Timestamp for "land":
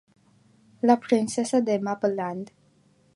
2.15-2.51